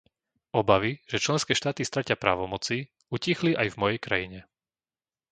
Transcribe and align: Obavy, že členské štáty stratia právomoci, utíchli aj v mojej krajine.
Obavy, 0.59 0.91
že 1.11 1.21
členské 1.25 1.53
štáty 1.61 1.81
stratia 1.89 2.15
právomoci, 2.25 2.75
utíchli 3.15 3.51
aj 3.61 3.67
v 3.69 3.79
mojej 3.85 3.99
krajine. 4.05 4.39